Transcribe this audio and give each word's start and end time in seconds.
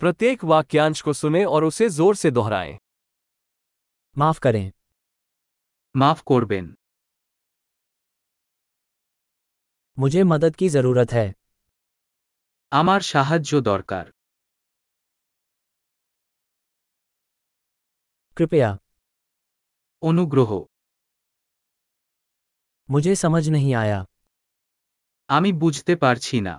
प्रत्येक 0.00 0.44
वाक्यांश 0.44 1.00
को 1.02 1.12
सुने 1.14 1.44
और 1.46 1.64
उसे 1.64 1.88
जोर 1.90 2.14
से 2.16 2.30
दोहराएं 2.30 2.76
মাফ 4.16 4.38
করেন 4.40 4.68
মাফ 5.94 6.18
করবেন 6.22 6.66
मुझे 9.98 10.22
मदद 10.24 10.54
की 10.60 10.68
जरूरत 10.68 11.12
है 11.12 11.26
আমার 12.72 13.00
সাহায্য 13.12 13.50
দরকার 13.70 14.04
कृपया 18.36 18.70
অনুগ্রহ 20.02 20.50
मुझे 22.88 23.12
समझ 23.16 23.44
नहीं 23.50 23.72
आया 23.82 24.00
আমি 25.28 25.50
বুঝতে 25.62 25.94
পারছি 26.02 26.36
না 26.40 26.54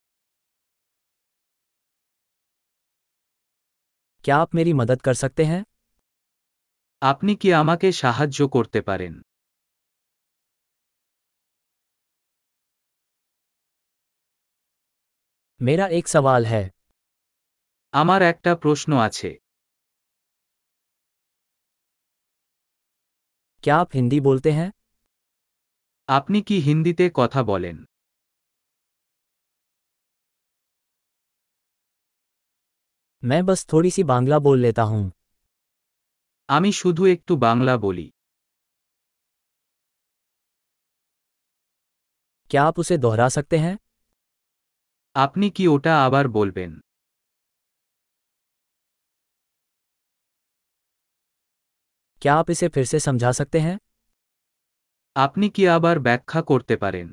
क्या 4.27 4.37
आप 4.37 4.55
मेरी 4.55 4.73
मदद 4.75 5.01
कर 5.03 5.15
सकते 5.15 5.45
हैं 5.45 5.63
আপনি 7.03 7.33
কি 7.37 7.49
আমাকে 7.53 7.89
সাহায্য 7.93 8.39
করতে 8.49 8.81
পারেন 8.89 9.15
मेरा 15.61 15.87
एक 15.99 16.07
सवाल 16.09 16.43
है 16.47 16.65
আমার 17.95 18.21
একটা 18.23 18.53
প্রশ্ন 18.63 18.91
আছে 18.99 19.31
क्या 23.65 23.77
आप 23.77 23.91
हिंदी 23.95 24.19
बोलते 24.21 24.51
हैं 24.51 24.69
আপনি 26.09 26.39
কি 26.43 26.57
হিন্দিতে 26.61 27.05
কথা 27.15 27.41
বলেন 27.45 27.77
मैं 33.23 33.45
बस 33.47 33.67
थोड़ी 33.73 33.91
सी 33.91 34.03
बांग्ला 34.05 34.39
बोल 34.39 34.59
लेता 34.61 34.83
हूँ 34.93 35.05
আমি 36.49 36.71
শুধু 36.73 37.03
একটু 37.07 37.33
বাংলা 37.39 37.75
বলি 37.77 38.07
क्या 42.51 42.63
आप 42.63 42.79
उसे 42.79 42.97
दोहरा 42.99 43.29
सकते 43.29 43.57
हैं 43.59 43.75
আপনি 45.17 45.47
কি 45.57 45.65
ওটা 45.69 45.93
আবার 46.07 46.25
বলবেন 46.29 46.71
क्या 52.23 52.35
आप 52.35 52.51
इसे 52.51 52.69
फिर 52.69 52.85
से 52.85 52.99
समझा 53.01 53.31
सकते 53.33 53.59
हैं 53.61 53.77
আপনি 55.17 55.47
কি 55.57 55.63
আবার 55.77 55.97
ব্যাখ্যা 55.99 56.41
করতে 56.51 56.75
পারেন 56.77 57.09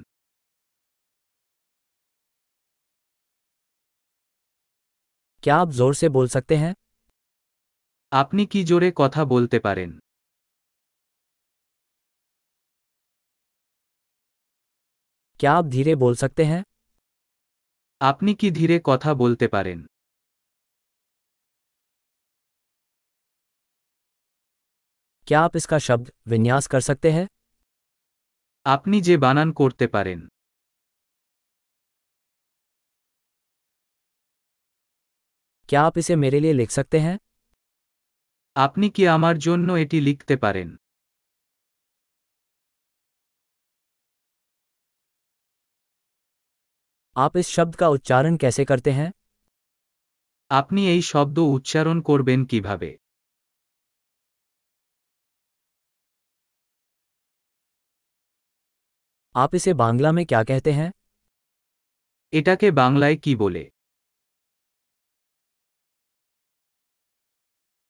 क्या 5.44 5.56
आप 5.56 5.70
जोर 5.72 5.94
से 5.96 6.10
बोल 6.10 6.28
सकते 6.28 6.56
हैं 6.56 6.74
আপনি 8.12 8.44
কি 8.46 8.60
জোরে 8.64 8.90
কথা 8.98 9.22
বলতে 9.26 9.58
পারেন 9.60 9.92
क्या 15.40 15.52
आप 15.54 15.66
धीरे 15.68 15.94
बोल 15.96 16.16
सकते 16.16 16.44
हैं 16.44 16.62
আপনি 18.02 18.32
কি 18.34 18.50
ধীরে 18.52 18.78
কথা 18.86 19.12
বলতে 19.14 19.48
পারেন 19.48 19.80
क्या 25.28 25.42
आप 25.42 25.56
इसका 25.56 25.78
शब्द 25.80 26.12
विन्यास 26.28 26.68
कर 26.68 26.82
सकते 26.82 27.10
हैं 27.12 27.26
আপনি 28.66 28.98
যে 29.02 29.16
বানান 29.18 29.50
করতে 29.54 29.86
পারেন 29.88 30.20
क्या 35.74 35.82
आप 35.84 35.98
इसे 35.98 36.16
मेरे 36.18 36.40
लिए 36.40 36.54
लिख 36.54 36.72
सकते 36.72 37.00
हैं 37.00 37.18
আপনি 38.56 38.88
কি 38.96 39.04
আমার 39.08 39.36
জন্য 39.42 39.68
এটি 39.78 40.00
লিখতে 40.02 40.36
পারেন 40.36 40.70
आप 47.16 47.38
इस 47.38 47.48
शब्द 47.50 47.76
का 47.76 47.88
उच्चारण 47.90 48.36
कैसे 48.38 48.64
करते 48.66 48.92
हैं 48.92 49.10
আপনি 50.52 50.82
এই 50.88 51.02
শব্দ 51.04 51.38
উচ্চারণ 51.50 51.98
করবেন 52.02 52.40
কিভাবে 52.46 52.92
आप 59.36 59.56
इसे 59.56 59.74
बांग्ला 59.76 60.12
में 60.12 60.26
क्या 60.26 60.42
कहते 60.44 60.72
हैं 60.72 60.90
এটাকে 62.34 62.68
বাংলায় 62.74 63.18
কি 63.24 63.34
বলে 63.36 63.64